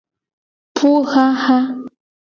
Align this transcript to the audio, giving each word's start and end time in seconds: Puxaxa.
Puxaxa. 0.75 1.57